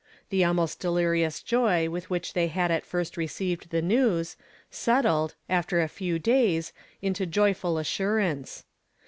[0.31, 4.35] The almost delirious joy with which they had at first received the news,
[4.71, 8.63] settled, after a few days into joyful as surance.